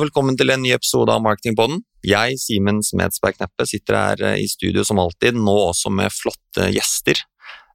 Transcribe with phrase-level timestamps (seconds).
[0.00, 1.82] velkommen til en ny episode av Marketingpodden.
[2.06, 6.70] Jeg, Simen Smedsberg Kneppe, sitter her eh, i studio som alltid, nå også med flotte
[6.72, 7.20] gjester.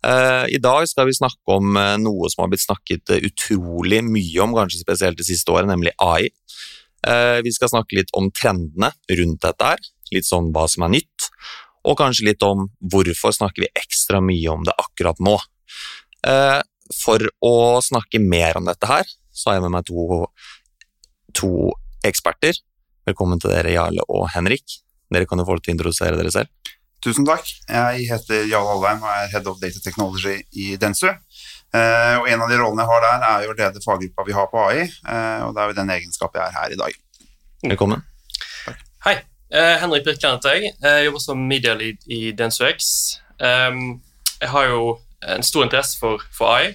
[0.05, 4.41] Eh, I dag skal vi snakke om eh, noe som har blitt snakket utrolig mye
[4.41, 6.31] om, kanskje spesielt det siste året, nemlig AI.
[7.45, 8.87] Vi skal snakke litt om trendene
[9.19, 9.81] rundt dette her,
[10.15, 11.27] litt sånn hva som er nytt,
[11.85, 15.35] og kanskje litt om hvorfor snakker vi ekstra mye om det akkurat nå.
[17.03, 17.53] For å
[17.85, 20.23] snakke mer om dette her, så har jeg med meg to,
[21.37, 21.51] to
[22.09, 22.57] eksperter.
[23.05, 24.79] Velkommen til dere, Jarle og Henrik.
[25.13, 26.49] Dere kan jo få lov til å introdusere dere selv.
[27.05, 27.45] Tusen takk.
[27.69, 31.11] Jeg heter Jarle Alvheim og er Head of Data Technology i Densu.
[31.75, 34.35] Uh, og En av de rollene jeg har der, er jo å lede faggruppa vi
[34.37, 34.85] har på AI.
[34.85, 36.97] Eh, og Det er jo den egenskapen jeg er her i dag.
[37.65, 38.01] Velkommen.
[38.63, 38.81] Takk.
[39.05, 39.15] Hei.
[39.53, 40.73] Uh, Henrik Birkeland heter jeg.
[40.81, 43.19] Jeg jobber som media lead i Densu X.
[43.37, 44.97] jeg har jo
[45.35, 46.73] en stor interesse for, for AI.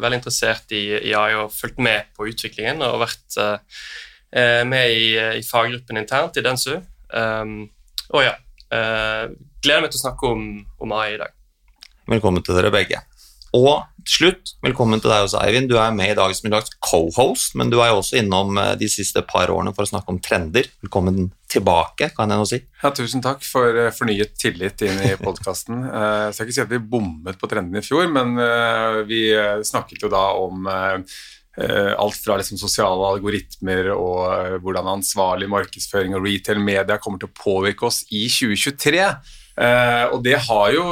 [0.00, 3.36] veldig interessert i, i AI og fulgt med på utviklingen og vært
[4.28, 6.74] Eh, med i, i, faggruppen internt i Densu.
[7.08, 7.62] Um,
[8.12, 8.34] og ja,
[8.68, 9.28] eh,
[9.64, 10.48] gleder meg til å snakke om,
[10.84, 11.32] om AI i dag.
[12.08, 13.00] Velkommen til dere begge.
[13.56, 15.70] Og til slutt, velkommen til deg også, Eivind.
[15.70, 18.60] Du er med i dag som en slags co-host, men du er jo også innom
[18.60, 20.68] eh, de siste par årene for å snakke om trender.
[20.84, 22.60] Velkommen tilbake, kan jeg nå si.
[22.82, 25.80] Ja, tusen takk for fornyet tillit inn i podkasten.
[26.28, 28.36] Jeg skal ikke si at vi bommet på trendene i fjor, men
[29.08, 29.22] vi
[29.64, 30.98] snakket jo da om Eh,
[31.98, 37.30] alt fra liksom sosiale algoritmer og eh, hvordan ansvarlig markedsføring og retail media kommer til
[37.30, 39.02] å påvirke oss i 2023.
[39.58, 40.84] Eh, og det har jo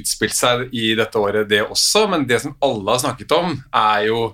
[0.00, 4.08] utspilt seg i dette året, det også, men det som alle har snakket om, er
[4.10, 4.24] jo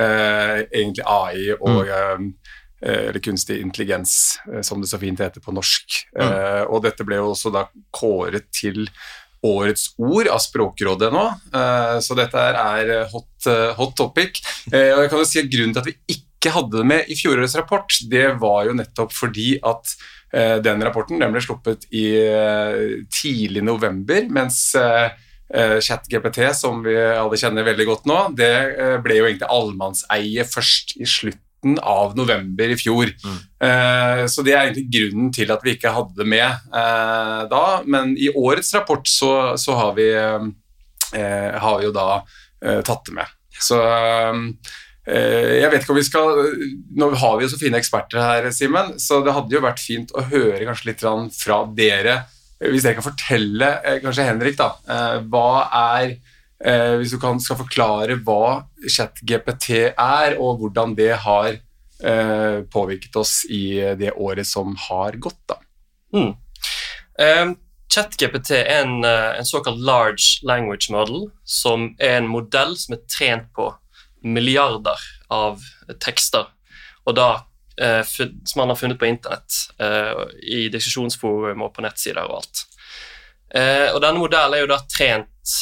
[0.00, 2.28] egentlig AI og mm.
[2.80, 5.98] eller kunstig intelligens, som det så fint heter på norsk.
[6.14, 6.70] Mm.
[6.70, 8.86] og dette ble jo også da kåret til
[9.46, 11.24] årets ord av Språkrådet nå,
[11.56, 14.42] eh, så dette er eh, hot, eh, hot topic.
[14.70, 17.16] Og jeg kan jo si at Grunnen til at vi ikke hadde det med i
[17.18, 19.96] fjorårets rapport, det var jo nettopp fordi at
[20.64, 22.04] den rapporten den ble sluppet i
[23.10, 24.60] tidlig november, mens
[25.50, 28.52] ChatGPT, som vi alle kjenner veldig godt nå, det
[29.02, 33.10] ble jo egentlig allemannseie først i slutt slutten av november i fjor.
[33.24, 33.38] Mm.
[33.60, 37.82] Eh, så det er egentlig grunnen til at vi ikke hadde det med eh, da.
[37.86, 42.22] Men i årets rapport så, så har, vi, eh, har, vi, jo da
[42.64, 43.26] eh, tatt det med.
[43.60, 46.36] Så eh, jeg vet ikke om vi skal
[46.96, 50.12] Nå har vi jo så fine eksperter her, Simen, så det hadde jo vært fint
[50.14, 51.04] å høre kanskje litt
[51.36, 52.22] fra dere.
[52.60, 54.74] Hvis dere kan fortelle, eh, kanskje Henrik, da,
[55.28, 55.66] hva
[55.96, 56.18] er
[56.64, 63.16] Eh, hvis du kan, skal forklare hva ChatGPT er, og hvordan det har eh, påvirket
[63.16, 65.40] oss i det året som har gått.
[65.48, 65.56] Da.
[66.16, 66.34] Mm.
[67.20, 67.52] Eh,
[67.90, 73.04] ChatGPT er en, eh, en, såkalt large language model, som er en modell som er
[73.08, 73.72] trent på
[74.22, 75.00] milliarder
[75.32, 75.62] av
[75.98, 76.44] tekster,
[77.08, 77.30] og da
[77.80, 82.66] eh, som man har funnet på internett, eh, i diskusjonsforum og på nettsider og alt.
[83.54, 85.56] Eh, og denne modellen er jo da trent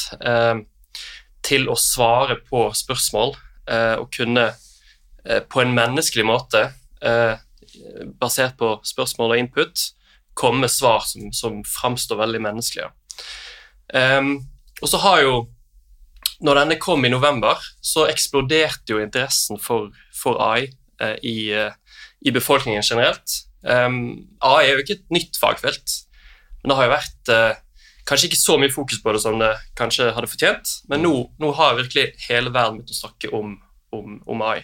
[1.48, 3.34] til å svare på spørsmål
[3.70, 6.64] eh, og kunne eh, på en menneskelig måte,
[7.00, 7.38] eh,
[8.20, 9.88] basert på spørsmål og input,
[10.38, 12.90] komme med svar som, som framstår veldig menneskelige.
[13.88, 14.34] Um,
[14.82, 15.36] og så har jo
[16.44, 20.68] Når denne kom i november, så eksploderte jo interessen for, for AI
[21.02, 23.40] eh, i, i, befolkningen generelt.
[23.66, 25.96] Um, AI er jo ikke et nytt fagfelt,
[26.62, 27.58] men det har jo vært eh,
[28.08, 31.52] kanskje ikke så mye fokus på det som det kanskje hadde fortjent, men nå, nå
[31.58, 33.56] har virkelig hele verden begynt å snakke om,
[33.94, 34.62] om, om AI.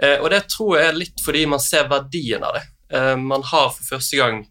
[0.00, 2.64] Eh, og det tror jeg er litt fordi man ser verdien av det.
[2.96, 4.42] Eh, man har for første gang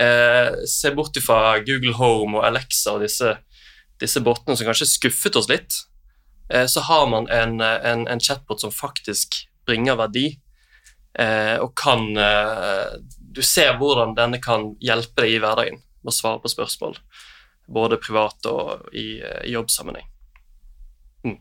[0.00, 3.34] eh, ser bort fra Google Home og Alexa og disse,
[4.00, 5.82] disse botene som kanskje skuffet oss litt,
[6.52, 10.30] eh, så har man en, en, en, chatbot som faktisk bringer verdi,
[11.18, 12.96] eh, og kan eh,
[13.28, 16.98] Du ser hvordan denne kan hjelpe deg i hverdagen med å svare på spørsmål,
[17.68, 20.06] både privat og i, i jobbsammenheng.
[21.26, 21.38] Mm.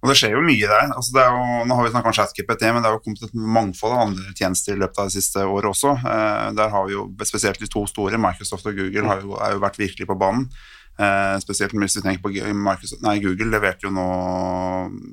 [0.00, 0.90] Og Det skjer jo mye der.
[0.96, 3.96] Altså jo, nå har vi snakket om ChatGPT, men det har jo kommet et mangfold
[3.96, 5.94] av andre tjenester i løpet av det siste året også.
[6.00, 9.64] Eh, der har vi jo spesielt de to store, Microsoft og Google, har jo, jo
[9.64, 10.48] vært virkelig på banen.
[11.00, 14.08] Eh, spesielt hvis vi tenker på Microsoft, nei, Google leverte jo nå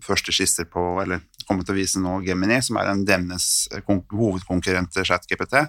[0.03, 4.91] første skisser på, eller kommer til å vise nå Gemini, som er en deres hovedkonkurrent
[4.91, 5.61] til ChatGPT.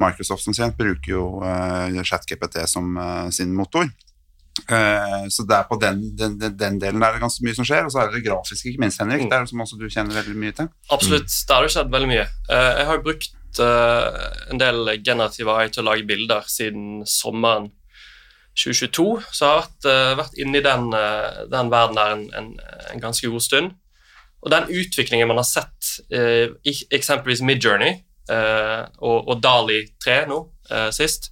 [0.00, 3.88] Microsoft som kjent bruker jo uh, ChatGPT som uh, sin motor.
[4.68, 7.86] Uh, så det er på den, den, den, delen er det ganske mye som skjer.
[7.86, 9.24] Og så er det det grafiske, ikke minst, Henrik.
[9.24, 9.30] Mm.
[9.30, 10.72] Det er det som også du kjenner veldig mye til.
[10.90, 11.28] Absolutt.
[11.28, 11.44] Mm.
[11.48, 12.26] Det har skjedd veldig mye.
[12.52, 17.68] jeg har brukt en del generative AI til å lage bilder siden sommeren
[18.56, 19.08] 2022.
[19.28, 19.88] Så jeg har vært,
[20.22, 20.88] vært inne i den,
[21.52, 22.48] den verden der en, en,
[22.92, 23.74] en, ganske god stund.
[24.42, 25.92] Og den utviklingen man har sett,
[26.96, 30.38] eksempelvis Midjourney, eh, og, og Dali 3 nå,
[30.70, 31.30] eh, sist.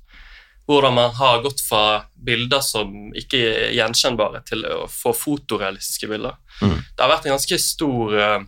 [0.71, 6.37] Hvordan man har gått fra bilder som ikke er gjenkjennbare, til å få fotorealistiske bilder.
[6.63, 6.77] Mm.
[6.79, 8.41] Det har vært en ganske stor eh,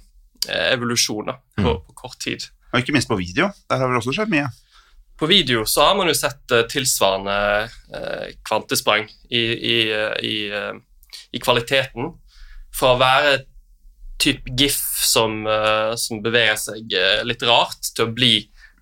[0.73, 1.81] evolusjon da, på, Mm.
[1.87, 2.47] på kort tid.
[2.73, 3.51] Og ikke minst på video.
[3.69, 4.49] Der har vel også skjedd mye.
[5.19, 7.37] På video så har man jo sett eh, tilsvarende
[7.95, 10.73] eh, kvantesprang i, i, eh, i, eh,
[11.33, 12.13] i kvaliteten.
[12.73, 13.43] Fra å være
[14.23, 18.37] typ GIF som, eh, som beveger seg eh, litt rart, til å bli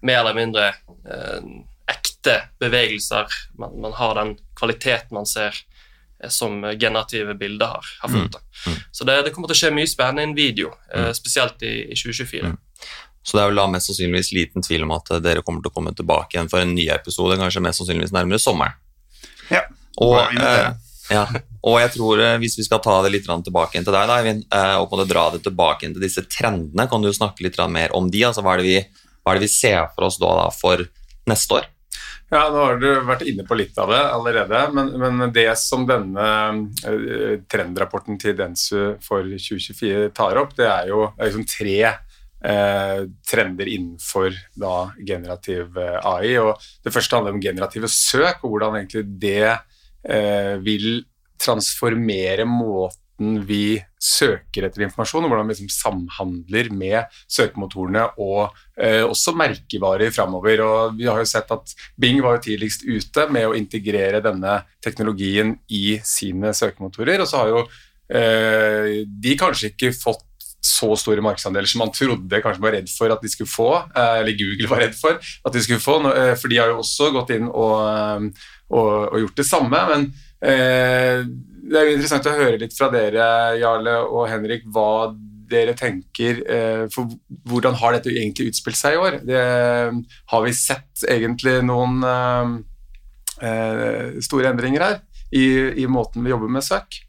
[0.07, 1.41] mer eller mindre eh,
[1.91, 3.33] ekte bevegelser.
[3.59, 5.57] Man, man har den kvaliteten man ser
[6.29, 8.35] som generative bilder har, har fått.
[8.37, 8.41] da.
[8.69, 8.75] Mm.
[8.93, 11.15] Så det, det kommer til å skje mye spennende i en video, Mm.
[11.17, 12.51] spesielt i, i 2024.
[12.51, 12.59] Mm.
[13.25, 15.77] Så det er vel da mest sannsynligvis liten tvil om at dere kommer til å
[15.79, 18.77] komme tilbake igjen for en ny episode, kanskje mest sannsynligvis nærmere sommeren.
[19.49, 19.63] Ja.
[19.97, 20.67] Og, invitere.
[20.75, 21.25] eh, ja.
[21.67, 24.47] og jeg tror eh, hvis vi skal ta det litt tilbake igjen til deg, Eivind,
[24.55, 27.95] eh, og på dra det tilbake igjen til disse trendene, kan du snakke litt mer
[27.97, 28.25] om de?
[28.29, 28.79] Altså, hva, er vi,
[29.25, 30.85] hva er det vi ser for oss da, for
[31.31, 31.71] neste år?
[32.31, 35.83] Ja, nå har du vært inne på litt av det allerede, men, men det som
[35.89, 36.29] denne
[36.87, 41.81] eh, trendrapporten til Densu for 2024 tar opp, det er jo liksom tre
[42.41, 46.39] trender innenfor da generativ AI.
[46.41, 49.51] og Det første handler om generative søk, og hvordan egentlig det
[50.65, 51.03] vil
[51.41, 59.05] transformere måten vi søker etter informasjon, og hvordan vi liksom samhandler med søkemotorene og eh,
[59.05, 60.63] også merkevarer framover.
[60.65, 64.63] Og vi har jo sett at Bing var jo tidligst ute med å integrere denne
[64.85, 67.63] teknologien i sine søkemotorer, og så har jo
[68.09, 70.27] eh, de kanskje ikke fått
[70.61, 74.17] så store markedsandeler som man trodde kanskje var redd for at de skulle få, eh,
[74.21, 77.13] eller Google var redd for at de skulle få, eh, for de har jo også
[77.17, 79.83] gått inn og, eh, og, og gjort det samme.
[79.91, 80.07] Men
[80.41, 81.27] eh,
[81.71, 83.27] det er jo interessant å høre litt fra dere,
[83.61, 85.11] Jarle og Henrik, hva
[85.51, 87.11] dere tenker eh, for
[87.51, 89.21] Hvordan har dette egentlig utspilt seg i år?
[89.27, 89.45] Det,
[90.33, 92.57] har vi sett egentlig noen eh,
[93.47, 94.99] eh, store endringer her
[95.35, 95.47] i,
[95.83, 97.03] i måten vi jobber med søk?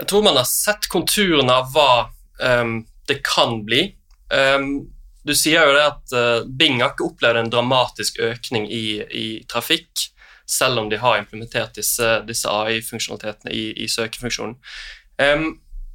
[0.00, 1.90] Jeg tror man har sett konturene av hva
[2.40, 2.78] um,
[3.10, 3.82] det kan bli.
[4.32, 4.70] Ehm,
[5.26, 9.26] du sier jo det at eh, Bing har ikke opplevd en dramatisk økning i, i
[9.50, 10.06] trafikk,
[10.50, 14.56] selv om de har implementert disse, disse AI-funksjonalitetene i, i søkefunksjonen.
[15.20, 15.52] Um,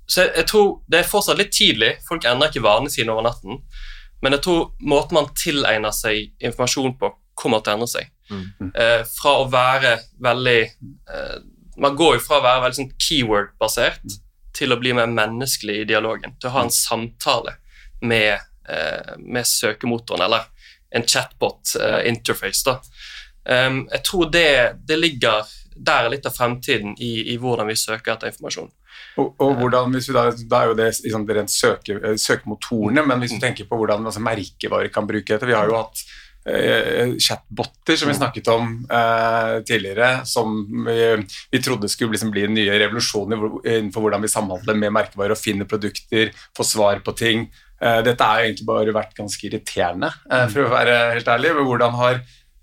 [0.07, 1.95] så jeg, jeg tror det er fortsatt litt tidlig.
[2.07, 3.59] Folk endrer ikke vanene sine over natten.
[4.23, 8.11] Men jeg tror måten man tilegner seg informasjon på, kommer til å endre seg.
[8.31, 8.45] Mm.
[8.77, 9.91] Uh, fra å være
[10.25, 10.61] veldig
[11.13, 11.35] uh,
[11.77, 14.15] Man går jo fra å være veldig sånn keyword-basert
[14.55, 16.33] til å bli mer menneskelig i dialogen.
[16.39, 17.57] Til å ha en samtale
[18.01, 18.39] med,
[19.19, 20.47] med søkemotoren, eller
[20.95, 22.63] en chatbot-interface.
[22.65, 22.79] da.
[23.45, 24.49] Um, jeg tror det,
[24.87, 25.45] det ligger
[25.75, 28.69] der er litt av fremtiden i, i hvordan vi søker etter informasjon.
[29.19, 33.03] Og, og hvordan, hvis vi da, da er jo det liksom, rent søke, eh, søkemotorene,
[33.07, 36.03] men hvis du tenker på hvordan altså, merkevarer kan bruke dette Vi har jo hatt
[36.47, 40.55] eh, chatboter som vi snakket om eh, tidligere, som
[40.87, 40.97] vi,
[41.51, 45.43] vi trodde skulle liksom, bli den nye revolusjonen innenfor hvordan vi samhandler med merkevarer og
[45.43, 47.49] finner produkter, får svar på ting.
[47.81, 51.51] Eh, dette har jo egentlig bare vært ganske irriterende, eh, for å være helt ærlig.
[51.59, 52.21] Hvordan, har,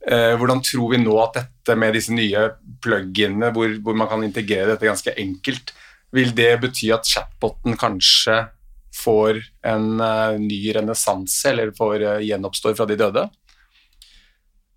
[0.09, 2.49] eh, hvordan tror vi nå at dette med disse nye
[2.81, 5.73] plug-inene, hvor, hvor man kan integrere dette ganske enkelt,
[6.13, 8.49] vil det bety at chatboten kanskje
[8.93, 9.97] får en
[10.43, 13.23] ny renessanse, eller får gjenoppstår fra de døde?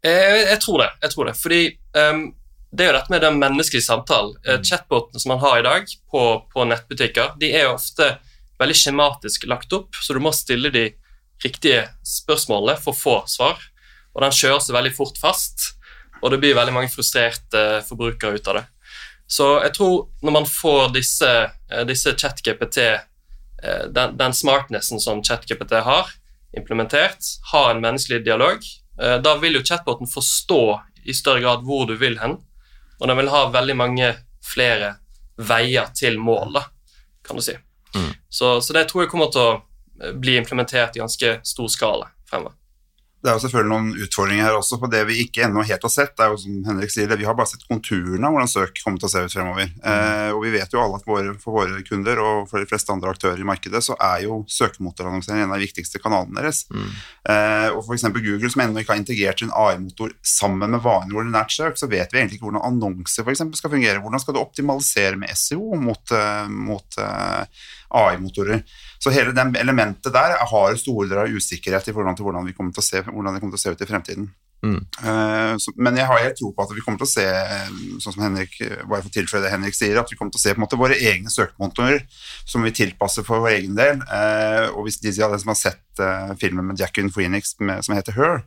[0.05, 0.89] Jeg, jeg tror det.
[1.01, 1.59] jeg tror det, fordi
[1.97, 2.21] um,
[2.71, 4.37] det er jo dette med den menneskelige samtalen.
[4.45, 4.63] Mm.
[4.63, 6.23] Chatbotene som man har i dag på,
[6.53, 8.13] på nettbutikker, de er jo ofte
[8.61, 10.89] veldig skjematisk lagt opp, så du må stille de
[11.43, 13.59] riktige spørsmålene for å få svar.
[14.15, 15.73] Og den kjører seg veldig fort fast,
[16.21, 18.65] og det blir veldig mange frustrerte forbrukere ut av det.
[19.27, 21.31] Så jeg tror når man får disse,
[21.71, 22.77] eh, disse ChatGPT,
[23.63, 26.11] eh, den, den smartnessen som ChatGPT har,
[26.55, 28.63] implementert, har en menneskelig dialog,
[29.01, 30.61] eh, da vil jo chatboten forstå
[31.05, 32.37] i større grad hvor du vil hen,
[32.99, 34.13] og den vil ha veldig mange
[34.45, 34.95] flere
[35.35, 36.63] veier til mål, da,
[37.25, 37.57] kan du si.
[37.95, 38.11] Mm.
[38.29, 42.11] Så, så det tror jeg kommer til å eh, bli implementert i ganske stor skala
[42.29, 42.57] fremover.
[43.25, 45.91] Det er jo selvfølgelig noen utfordringer her også på det vi ikke ennå helt har
[45.91, 46.11] sett.
[46.13, 48.81] Det er jo som Henrik sier, det, Vi har bare sett konturene av hvordan søk
[48.83, 49.71] kommer til å se ut fremover.
[49.81, 52.93] Eh, og vi vet jo alle at våre, for våre kunder og for de fleste
[52.93, 56.67] andre aktører i markedet, så er jo søkemotorannonsering en av de viktigste kanalene deres.
[56.69, 56.91] Mm.
[57.33, 58.05] Eh, og f.eks.
[58.19, 62.13] Google, som ennå ikke har integrert sin AI-motor sammen med vanlig ordinært søk, så vet
[62.13, 64.03] vi egentlig ikke hvordan annonser for eksempel, skal fungere.
[64.05, 68.63] Hvordan skal du optimalisere med SEO mot, eh, mot eh, AI-motorer?
[68.99, 72.55] Så hele det elementet der har store deler av usikkerhet i forhold til hvordan, vi
[72.57, 74.33] kommer til å se, hvordan det kommer til å se ut i fremtiden.
[74.65, 74.81] Mm.
[74.81, 77.71] Eh, så, men jeg har helt tro på at vi kommer til å se, eh,
[78.01, 78.55] sånn som Henrik,
[78.87, 80.65] bare for å tilføye det Henrik sier, at vi kommer til å se på en
[80.65, 82.05] måte våre egne søkemotorer
[82.47, 84.01] som vi tilpasser for vår egen del.
[84.01, 85.81] Eh, og hvis de av dere som har sett
[86.41, 88.41] filmen med Jackin Phoenix med, som heter Her,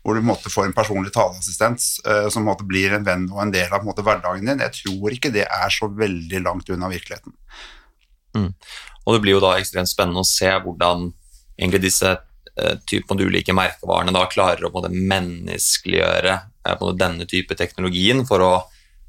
[0.00, 3.04] hvor du på en måte får en personlig taleassistent som på en måte blir en
[3.04, 5.90] venn og en del av en måte, hverdagen din, jeg tror ikke det er så
[5.92, 7.36] veldig langt unna virkeligheten.
[9.04, 11.10] Og det blir jo da ekstremt spennende å se hvordan
[11.58, 16.86] egentlig disse eh, typen av ulike merkevarene da klarer å måte menneskeliggjøre eh, på en
[16.86, 18.54] måte denne type teknologien for å,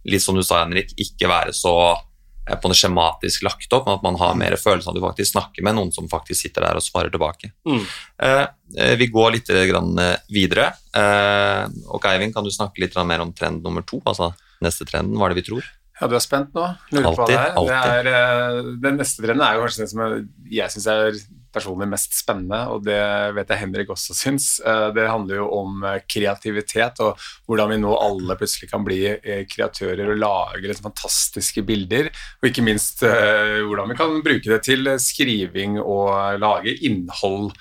[0.09, 3.97] litt som du sa, Henrik, ikke være så eh, på det skjematisk lagt opp, men
[3.97, 6.67] at man har mer følelse av at du faktisk snakker med noen som faktisk sitter
[6.67, 7.53] der og svarer tilbake.
[7.67, 7.81] Mm.
[8.27, 8.43] Eh,
[8.75, 10.73] eh, vi går litt grann, eh, videre.
[10.91, 14.03] Eh, og Eivind, kan du snakke litt mer om trend nummer to?
[14.05, 15.73] Altså neste trenden, hva er det vi tror?
[15.95, 16.65] Ja, du er spent nå?
[16.91, 17.53] Lurer på hva det er.
[17.55, 20.03] Alltid, Det er det neste trenden er jo kanskje den som
[20.51, 21.19] jeg syns er
[21.55, 22.99] personlig mest spennende, og det
[23.37, 24.59] vet jeg Henrik også syns.
[24.59, 29.01] Eh, Det handler jo om eh, kreativitet, og hvordan vi nå alle plutselig kan bli
[29.15, 32.11] eh, kreatører og lage fantastiske bilder.
[32.41, 37.53] Og ikke minst hvordan vi kan bruke det til skriving og lage innhold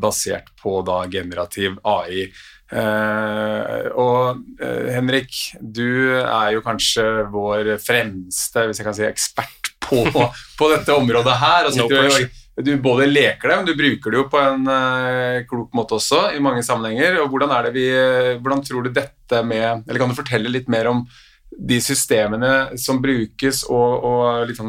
[0.00, 2.28] basert på da generativ AI.
[2.72, 9.72] Uh, og uh, Henrik, du er jo kanskje vår fremste, hvis jeg kan si, ekspert
[9.84, 10.06] på,
[10.58, 11.68] på dette området her.
[11.68, 12.30] Og No sitter pressure.
[12.60, 16.34] Du både leker det, men du bruker det jo på en uh, klok måte også,
[16.36, 17.20] i mange sammenhenger.
[17.22, 20.52] Og hvordan er det vi eh, Hvordan tror du dette med Eller kan du fortelle
[20.52, 21.06] litt mer om
[21.52, 24.68] de systemene som brukes, og, og liksom,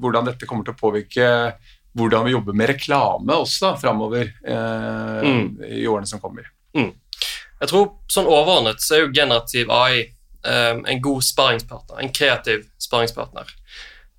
[0.00, 1.26] hvordan dette kommer til å påvirke
[1.94, 5.44] hvordan vi jobber med reklame også da, framover eh, Mm.
[5.68, 6.48] i årene som kommer.
[6.74, 12.64] Jeg tror sånn overordnet så er jo generativ AI eh, en god sparringspartner, en kreativ
[12.82, 13.52] sparringspartner.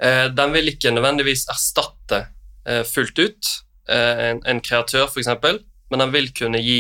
[0.02, 2.22] Eh, den vil ikke nødvendigvis erstatte
[2.88, 3.52] fullt ut
[3.90, 5.30] eh, en, en kreatør, f.eks.,
[5.92, 6.80] men den vil kunne gi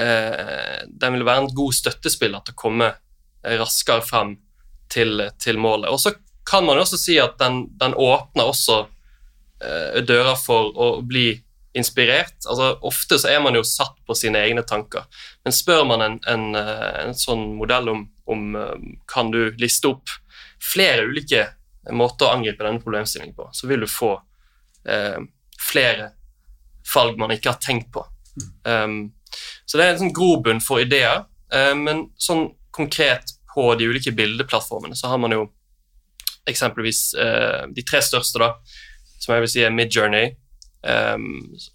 [0.00, 4.36] eh, Den vil være en god støttespiller til å komme eh, raskere frem
[4.92, 5.90] til, til målet.
[5.92, 6.14] Og så
[6.48, 8.84] kan man jo også si at den, den åpner også
[9.64, 11.32] eh, dører for å bli
[11.74, 12.36] inspirert.
[12.46, 15.08] Altså, ofte så er man jo satt på sine egne tanker.
[15.44, 19.90] Men spør man en, en, eh, en sånn modell om, om eh, kan du liste
[19.90, 20.12] opp
[20.64, 21.48] flere ulike
[21.92, 24.14] måter å angripe denne problemstillingen på, så vil du få
[24.88, 25.18] eh,
[25.60, 26.10] flere
[26.94, 28.04] valg man ikke har tenkt på.
[28.64, 29.14] Um,
[29.64, 31.24] så det er en sånn grobunn for ideer,
[31.54, 35.44] eh, men sånn konkret på de ulike bildeplattformene så har man jo
[36.50, 38.50] eksempelvis eh, de tre største, da,
[39.22, 40.34] som jeg vil si er Midjourney,
[40.82, 41.28] um,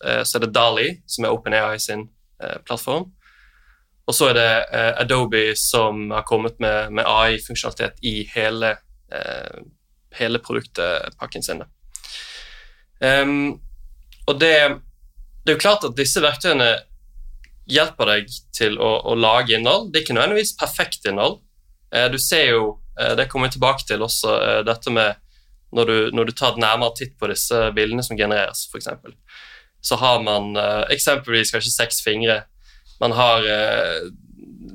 [0.05, 2.05] eh, så er det Dali, som er OpenAI sin
[2.43, 3.09] eh, plattform.
[4.09, 4.51] Og så er det
[4.97, 8.71] Adobe som har kommet med, med AI-funksjonalitet i hele,
[9.13, 9.59] eh,
[10.17, 11.61] hele produktpakken sin.
[11.61, 11.67] da.
[13.05, 13.59] Ehm,
[14.27, 14.53] og det,
[15.43, 16.73] det er jo klart at disse verktøyene
[17.69, 19.89] hjelper deg til å, å lage innhold.
[19.89, 21.39] Det er ikke nødvendigvis perfekt innhold.
[21.93, 22.63] Uh, du ser jo,
[22.99, 25.17] uh, det kommer vi tilbake til også, uh, dette med
[25.75, 28.89] når du, når du tar et nærmere titt på disse bildene som genereres, f.eks.
[29.85, 30.57] Så har man
[30.91, 32.39] eksempelvis kanskje seks fingre.
[32.99, 33.45] Man har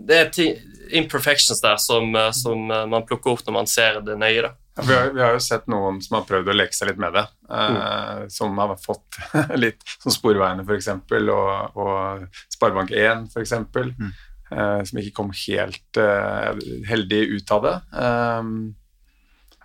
[0.06, 0.46] Det er ti
[0.94, 4.46] imperfections der som, som man plukker opp når man ser det nøye.
[4.46, 4.54] da.
[4.82, 7.14] Vi, har, vi har jo sett noen som har prøvd å leke seg litt med
[7.14, 7.22] det,
[7.54, 9.18] eh, som har fått
[9.64, 12.24] litt som Sporveiene f.eks., og, og
[12.56, 13.52] Sparebank1 f.eks.,
[13.94, 14.10] Mm.
[14.50, 16.50] eh, som ikke kom helt eh,
[16.90, 17.74] heldig ut av det.
[18.02, 18.50] Eh,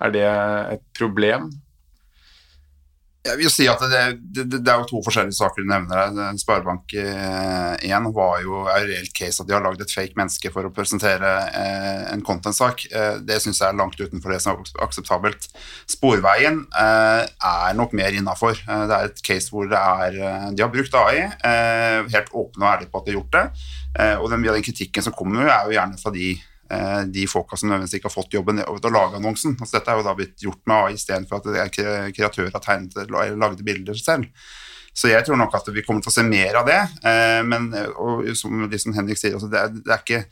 [0.05, 0.27] er det
[0.77, 1.49] et problem?
[3.19, 6.37] Jeg vil si at det, det, det er jo to forskjellige saker du nevner her.
[6.39, 10.71] Sparebank1 var jo er reelt case at de har lagd et fake menneske for å
[10.71, 12.85] presentere eh, en content-sak.
[12.87, 15.49] Eh, det syns jeg er langt utenfor det som er akseptabelt.
[15.91, 18.55] Sporveien eh, er nok mer innafor.
[18.55, 22.63] Eh, det er et case hvor er eh, De har brukt AI, eh, helt åpne
[22.63, 23.45] og ærlige på at de har gjort det.
[23.99, 26.58] Eh, og den, den kritikken som kommer, er jo gjerne fra de eh,
[27.09, 29.55] de folka som nødvendigvis ikke har fått jobben til å lage annonsen.
[29.57, 32.61] Altså, dette er jo da blitt gjort med AI istedenfor at det er kreatører har
[32.61, 34.27] tegnet eller lagde bilder selv.
[34.93, 36.79] Så jeg tror nok at vi kommer til å se mer av det.
[37.07, 40.23] Eh, men og som liksom Henrik sier, altså, det, er, det er ikke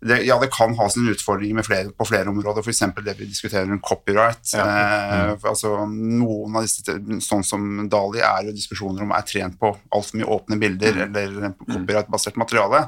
[0.00, 2.84] det, ja, det kan ha sine utfordringer med flere, på flere områder, f.eks.
[3.04, 4.44] det vi diskuterer om copyright.
[4.54, 9.58] Eh, for, altså, noen av disse, sånn som Dali, er jo diskusjoner om er trent
[9.58, 12.84] på altfor mye åpne bilder eller copyright-basert materiale.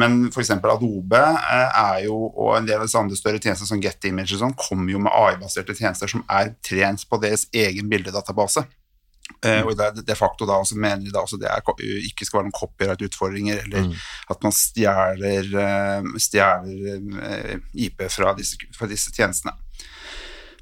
[0.00, 0.54] Men f.eks.
[0.56, 4.32] Adobe eh, er jo, og en del av disse andre større tjenester som Get Image
[4.38, 8.64] og sånn, kommer jo med AI-baserte tjenester som er trent på deres egen bildedatabase.
[9.44, 11.62] Eh, og det de facto da altså mener de da også det er,
[12.08, 13.90] ikke skal være noen copyright-utfordringer, eller
[14.30, 16.10] at man stjeler, eh,
[17.30, 17.56] eh,
[17.86, 19.56] IP fra disse, fra disse tjenestene.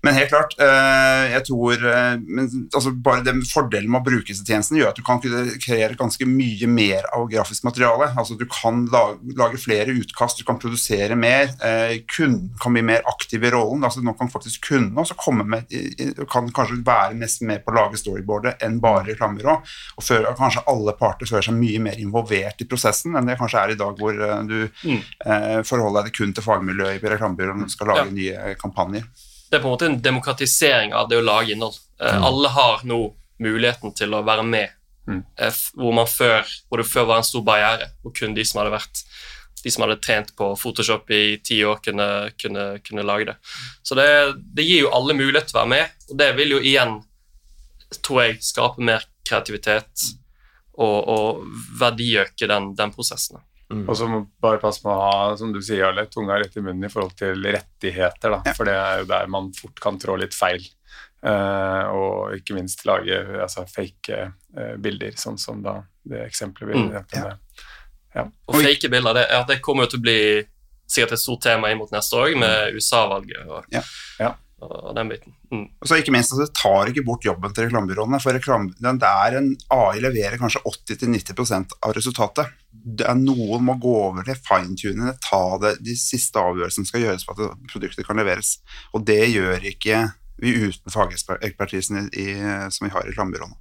[0.04, 4.28] Men helt klart, eh, jeg tror eh, men, altså Bare den fordelen med å bruke
[4.28, 8.10] disse tjenestene gjør at du kan kreere ganske mye mer av grafisk materiale.
[8.12, 11.54] Altså Du kan lage, lage flere utkast, du kan produsere mer.
[11.64, 13.84] Eh, kunden kan bli mer aktiv i rollen.
[13.84, 15.72] altså Nå kan faktisk kunden også komme med
[16.30, 19.54] kan kanskje være mest med på å lage storyboardet enn bare reklamebyrå.
[19.96, 23.62] Og før, kanskje alle parter føler seg mye mer involvert i prosessen enn det kanskje
[23.62, 24.18] er i dag, hvor
[24.48, 25.00] du mm.
[25.24, 28.18] eh, forholder deg kun til fagmiljøet i reklamebyrået når du skal lage ja.
[28.18, 29.08] nye kampanjer
[29.54, 31.76] det er på en måte en demokratisering av det å lage innhold.
[32.02, 32.24] Eh, mm.
[32.26, 32.98] Alle har nå
[33.44, 34.74] muligheten til å være med,
[35.06, 35.20] mm.
[35.38, 38.62] eh, hvor, man før, hvor det før var en stor barriere, hvor kun de som
[38.62, 39.04] hadde vært
[39.64, 42.06] de som hadde trent på Photoshop i ti år, kunne,
[42.36, 43.36] kunne, kunne lage det.
[43.80, 44.08] Så det,
[44.52, 46.98] det, gir jo alle mulighet til å være med, og det vil jo igjen,
[48.04, 50.04] tror jeg, skape mer kreativitet
[50.76, 53.40] og, og verdiøke den, den prosessen.
[53.72, 53.84] Mm.
[53.88, 56.62] Og så må bare passe på å ha som du sier, Jarle, tunga rett i
[56.62, 58.36] munnen i forhold til rettigheter.
[58.36, 58.40] Da.
[58.44, 58.54] Ja.
[58.56, 60.64] For det er jo der man fort kan trå litt feil.
[61.24, 66.82] Uh, og ikke minst lage altså, fake uh, bilder, sånn som da det eksempelet vi
[66.82, 66.90] mm.
[67.16, 67.30] ja.
[68.12, 68.24] ja.
[68.44, 70.18] Og fake bilder, det, det kommer jo til å bli
[70.84, 72.76] sikkert et stort tema inn mot neste år, med mm.
[72.76, 73.54] USA-valget.
[73.72, 73.84] ja.
[74.20, 75.34] ja og den biten.
[75.52, 75.64] Mm.
[75.80, 78.20] Og så ikke minst at Det tar ikke bort jobben til reklamebyråene.
[78.22, 82.52] for reklame, der er en AI leverer kanskje 80-90% av resultatet.
[82.72, 87.24] Det er Noen må gå over til fine-tuning, ta det, de siste avgjørelsene skal gjøres
[87.24, 88.58] for at produktet kan leveres.
[88.92, 90.04] Og det gjør ikke
[90.42, 92.10] vi uten fagekspertisen
[92.70, 93.58] som vi har i reklamebyråene.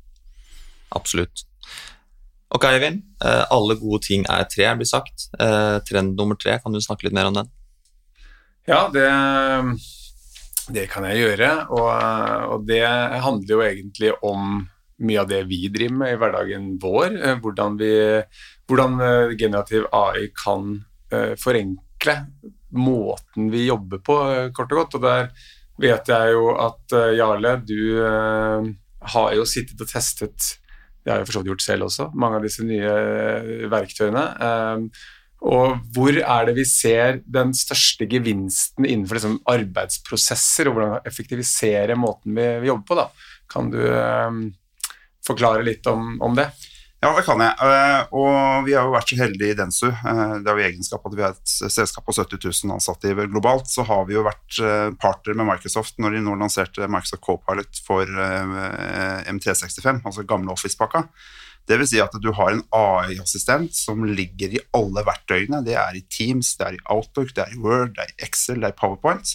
[0.96, 1.46] Absolutt.
[2.54, 3.02] Ok, Eivind.
[3.26, 5.28] Eh, alle gode ting er tre, blir sagt.
[5.42, 7.50] Eh, trend nummer tre, kan du snakke litt mer om den?
[8.70, 9.08] Ja, det
[10.72, 11.90] det kan jeg gjøre, og,
[12.54, 14.62] og, det handler jo egentlig om
[15.04, 17.18] mye av det vi driver med i hverdagen vår.
[17.18, 17.92] Eh, hvordan, vi,
[18.70, 20.78] hvordan eh, generativ AI kan
[21.14, 22.16] uh, forenkle
[22.78, 24.18] måten vi jobber på,
[24.56, 24.98] kort og godt.
[25.00, 25.28] Og der
[25.84, 28.00] vet jeg jo at Jarle, du
[29.14, 30.54] har jo sittet og testet
[31.04, 32.92] det har jeg for så vidt gjort selv også, mange av disse nye
[33.72, 34.24] verktøyene.
[35.44, 41.98] Og hvor er det vi ser den største gevinsten innenfor liksom arbeidsprosesser, og hvordan effektivisere
[42.00, 43.00] måten vi, vi jobber på?
[43.02, 43.10] da?
[43.52, 44.46] Kan du um,
[45.28, 46.48] forklare litt om, om, det?
[47.04, 47.52] Ja, det kan jeg.
[47.60, 49.90] Uh, og vi har jo vært så heldige i Densu.
[49.92, 53.68] Uh, det har jo egenskap at vi er et selskap på 70 000 ansatte globalt.
[53.68, 57.84] Så har vi jo vært parter partner med Microsoft når de nå lanserte Microsoft Copilot
[57.84, 58.08] for
[59.28, 61.10] M365, altså gamle Office-pakka.
[61.70, 65.62] Det vil si at du har en AI-assistent som ligger i alle verktøyene.
[65.66, 68.28] Det er i Teams, det er i Outlook, det er i Word, det er i
[68.28, 69.32] Excel, det er i PowerPoint.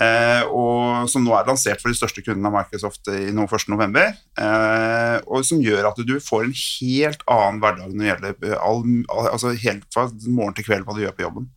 [0.00, 4.22] Eh, og som nå er lansert for de største kundene av Microsoft i nå 1.11.
[4.40, 8.86] Eh, og som gjør at du får en helt annen hverdag når det gjelder all,
[9.34, 11.50] altså helt fra morgen til kveld hva du gjør på jobben.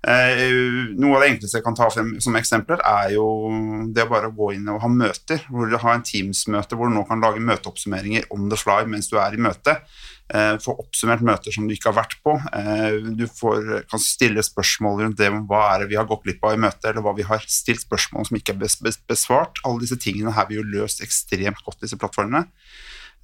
[0.00, 0.46] Eh,
[0.96, 3.26] noe av det enkleste jeg kan ta frem som eksempler, er jo
[3.92, 5.42] det å bare gå inn og ha møter.
[5.50, 9.10] hvor du har en Teams-møte hvor du nå kan lage møteoppsummeringer on the fly mens
[9.10, 9.76] du er i møte.
[10.32, 12.36] Eh, få oppsummert møter som du ikke har vært på.
[12.54, 16.44] Eh, du får, kan stille spørsmål rundt det hva er det vi har gått glipp
[16.46, 18.62] av i møtet, eller hva vi har stilt spørsmål som ikke er
[19.10, 19.60] besvart.
[19.66, 22.46] Alle disse tingene har vi jo løst ekstremt godt, disse plattformene.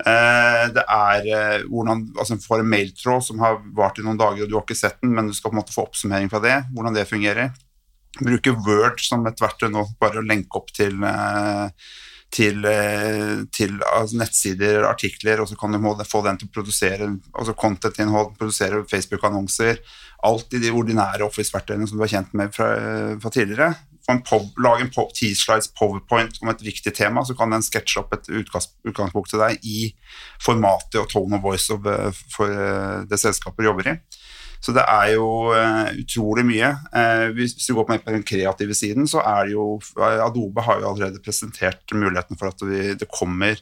[0.04, 4.44] Eh, det er eh, hvordan altså får en mailtråd som har vart i noen dager,
[4.44, 6.42] og du har ikke sett den, men du skal på en måte få oppsummering fra
[6.44, 7.54] det, hvordan det fungerer.
[8.20, 11.88] Bruke Word som et verktøy nå, bare å lenke opp til, eh,
[12.36, 12.68] til,
[13.56, 18.34] til altså nettsider, artikler, og så kan du få den til å produsere altså content-innhold,
[18.36, 19.80] produsere Facebook-annonser.
[20.28, 22.72] Alt i de ordinære Office-verktøyene som du er kjent med fra,
[23.22, 23.72] fra tidligere
[24.12, 24.22] en
[24.62, 29.32] lage en T-slides powerpoint om et viktig tema, så kan den sketsje opp et utgangspunkt
[29.32, 29.90] til deg i
[30.42, 33.96] formatet og tone of voice of, eh, for eh, det selskapet du jobber i.
[34.62, 36.70] Så det er jo uh, utrolig mye.
[36.90, 39.66] Uh, hvis du går på den kreative siden, så er det jo
[40.00, 43.60] Adobe har jo allerede presentert muligheten for at vi, det kommer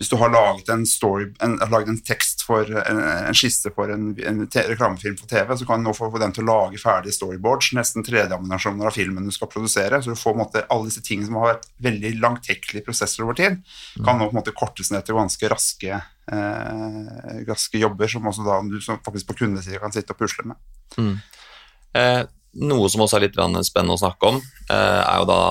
[0.00, 3.92] hvis du har laget en, story, en, laget en tekst for en, en skisse for
[3.92, 7.70] en, reklamefilm for TV, så kan du nå få, den til å lage ferdige storyboards,
[7.78, 10.00] nesten 3D-aminasjoner av filmen du skal produsere.
[10.02, 13.60] Så du får måte, alle disse tingene som har vært veldig langtekkelige prosesser over tid,
[14.02, 16.02] kan nå på en måte kortes ned til ganske raske,
[16.34, 20.50] eh, raske jobber, som også da du som faktisk på kundesida kan sitte og pusle
[20.50, 20.62] med.
[20.98, 21.14] Mm.
[22.00, 22.22] Eh,
[22.72, 25.42] noe som også er litt spennende å snakke om, eh, er jo da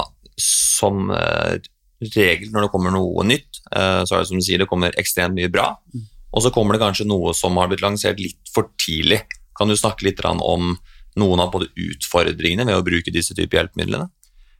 [0.41, 1.61] som eh,
[2.01, 4.95] regel når det kommer noe nytt, eh, så er det som du sier, det kommer
[4.99, 5.73] ekstremt mye bra.
[5.93, 6.07] Mm.
[6.31, 9.21] Og så kommer det kanskje noe som har blitt lansert litt for tidlig.
[9.57, 10.73] Kan du snakke litt om
[11.19, 14.07] noen av både utfordringene ved å bruke disse typer hjelpemidlene?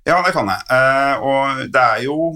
[0.06, 0.65] Ja, det kan jeg.
[0.73, 2.32] Eh, og det er jo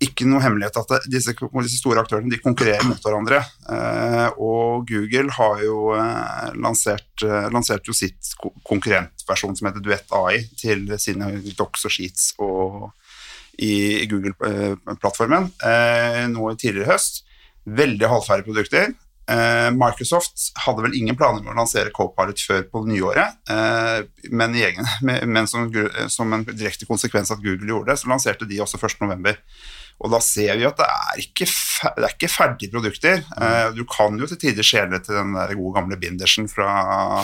[0.00, 3.42] ikke noe hemmelighet at disse, disse store aktørene de konkurrerer mot hverandre.
[3.68, 5.90] Eh, og Google har jo
[6.56, 8.32] lansert, lansert jo sitt
[8.64, 12.88] konkurrentversjon som heter Duett AI, til sine Docs og Sheets og
[13.60, 17.22] i Google-plattformen nå nå i tidligere høst.
[17.68, 18.92] Veldig halvferdige produkter.
[19.30, 24.00] Eh, Microsoft hadde vel ingen planer om å lansere Copilot før på nyåret, eh,
[24.34, 24.88] men, egen,
[25.34, 25.68] men som,
[26.10, 29.38] som, en direkte konsekvens av at Google gjorde det, så lanserte de også 1.11.
[30.00, 33.18] Og da ser vi at det er ikke, det er ikke ferdige produkter.
[33.76, 36.70] Du kan jo til tider skjele til den der gode gamle bindersen fra,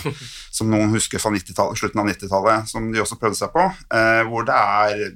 [0.59, 3.64] som noen husker fra slutten av 90-tallet, som de også prøvde seg på,
[4.29, 5.07] hvor det er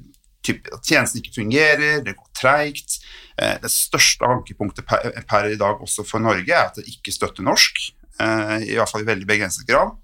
[0.48, 2.98] at tjenesten ikke fungerer, det går treigt.
[3.40, 7.46] Eh, det største ankepunktet per, i dag også for Norge er at det ikke støtter
[7.46, 7.80] norsk,
[8.20, 9.96] eh, i hvert fall i veldig begrenset grad.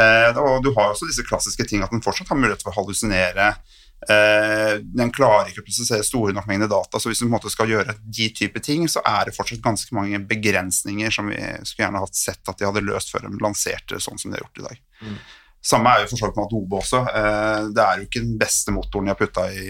[0.00, 2.80] Eh, og du har også disse klassiske tingene at den fortsatt har mulighet for å
[2.80, 3.54] hallusinere.
[4.02, 8.24] Den klarer ikke å prosessere store nok mengder data, så hvis du skal gjøre de
[8.34, 12.50] type ting, så er det fortsatt ganske mange begrensninger som vi skulle gjerne hatt sett
[12.50, 14.82] at de hadde løst før de lanserte sånn som de har gjort i dag.
[15.06, 15.20] Mm.
[15.62, 17.00] Samme er jo for så vidt med Adobe også.
[17.06, 19.66] Eh, det er jo ikke den beste motoren de har putta i,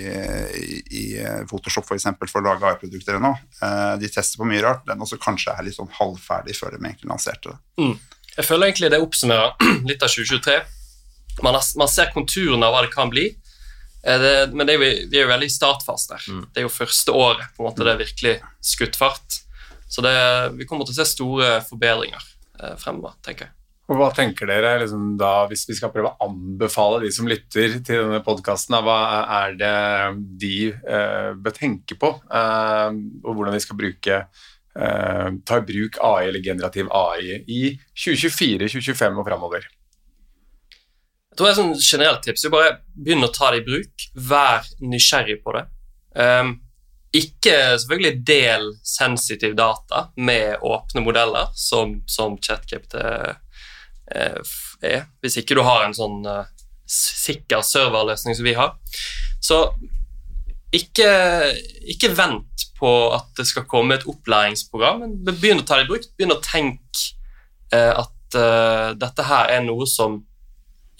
[0.56, 1.02] i, i,
[1.50, 3.34] Photoshop for, eksempel, for å lage AI-produkter ennå.
[3.60, 4.86] Eh, de tester på mye rart.
[4.88, 7.60] Den også kanskje er litt sånn halvferdig før de egentlig lanserte det.
[7.84, 7.94] Mm.
[8.38, 10.58] Jeg føler egentlig det oppsummerer litt av 2023.
[11.44, 14.84] Man, har, man ser konturene av hva det kan bli, eh, det, men det er
[14.86, 16.28] vi, vi, er jo veldig i startfase der.
[16.32, 16.44] Mm.
[16.48, 19.42] Det er jo første året på en måte det er virkelig skutt fart.
[19.92, 20.16] Så det,
[20.56, 22.30] vi kommer til å se store forbedringer
[22.62, 23.58] eh, fremover, tenker jeg.
[23.92, 27.74] Og Hva tenker dere liksom, da, hvis vi skal prøve å anbefale de som lytter
[27.84, 28.96] til denne podkasten, hva
[29.42, 29.74] er det
[30.40, 32.88] de eh, bør tenke på, eh,
[33.20, 37.60] og hvordan de skal bruke eh, ta i bruk AI eller generativ AI i
[37.92, 39.68] 2024, 2025 og framover?
[41.28, 42.48] Jeg tror det er et sånn generelt tips.
[42.52, 44.08] Bare begynn å ta det i bruk.
[44.32, 45.66] Vær nysgjerrig på det.
[46.16, 46.56] Um,
[47.16, 53.00] ikke selvfølgelig del sensitiv data med åpne modeller, som, som ChatGPT
[54.14, 54.38] er,
[54.82, 56.44] eh, hvis ikke du har en sånn uh,
[56.92, 58.74] sikker serverløsning som vi har.
[59.42, 59.64] Så
[60.72, 61.08] ikke,
[61.92, 65.90] ikke, vent på at det skal komme et opplæringsprogram, men begynn å ta det i
[65.90, 66.06] bruk.
[66.16, 67.10] Begynn å tenke
[67.74, 70.22] eh, at eh, dette her er noe som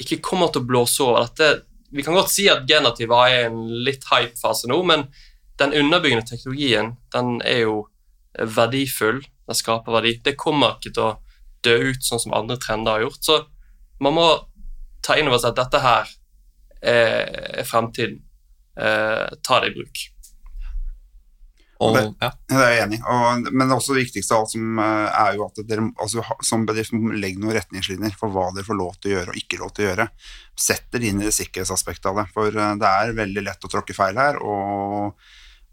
[0.03, 1.25] ikke kommer til å blåse over.
[1.31, 5.07] Dette, vi kan godt si at generativ AI er en litt hype-fase nå, men
[5.61, 7.77] den underbyggende teknologien den er jo
[8.37, 9.22] verdifull.
[9.48, 10.18] Den skaper verdi.
[10.25, 11.12] Det kommer ikke til å
[11.66, 13.22] dø ut sånn som andre trender har gjort.
[13.25, 13.38] Så
[14.03, 14.27] man må
[15.05, 16.11] ta inn over seg at dette her
[16.83, 18.22] er, er fremtiden.
[18.79, 20.07] Eh, ta det i bruk.
[21.83, 22.29] Og, det, ja.
[22.46, 23.51] det, er jeg enig i.
[23.51, 26.94] Men det også viktigste av alt som eh, er jo at dere altså, som bedrift
[26.94, 29.72] må legge noen retningslinjer for hva dere får lov til å gjøre og ikke lov
[29.75, 30.09] til å gjøre.
[30.68, 32.29] Sett dere inn i det sikkerhetsaspektet av det.
[32.35, 34.40] For eh, det er veldig lett å tråkke feil her.
[34.42, 35.16] og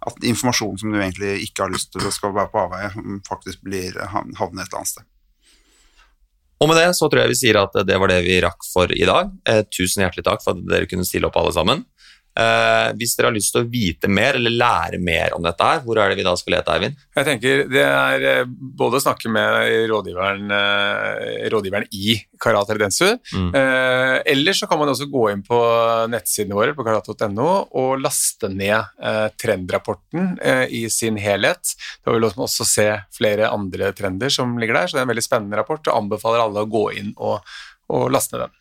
[0.07, 2.91] at informasjon som du egentlig ikke har lyst til å skal være på avveie,
[3.27, 5.07] faktisk blir havner et eller annet sted.
[6.59, 8.91] Og med det så tror jeg vi sier at det var det vi rakk for
[8.91, 9.31] i dag.
[9.47, 11.85] Eh, tusen hjertelig takk for at dere kunne stille opp alle sammen.
[12.39, 15.81] Eh, hvis dere har lyst til å vite mer eller lære mer om dette, her,
[15.83, 16.99] hvor er det vi da skal lete, Eivind?
[17.17, 23.17] Jeg tenker Det er eh, både å snakke med rådgiveren, eh, rådgiveren i Karat Redensu,
[23.33, 23.49] mm.
[23.59, 25.59] eh, eller så kan man også gå inn på
[26.11, 27.49] nettsidene våre på karat.no
[27.81, 31.75] og laste ned eh, trendrapporten eh, i sin helhet.
[32.05, 35.13] Da vil man også se flere andre trender som ligger der, så det er en
[35.15, 37.43] veldig spennende rapport og anbefaler alle å gå inn og,
[37.91, 38.57] og laste ned den.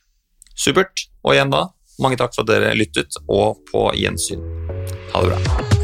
[0.58, 1.06] Supert.
[1.22, 1.68] Og igjen da,
[2.02, 4.44] mange takk for at dere lyttet, og på gjensyn.
[5.14, 5.77] Ha det bra.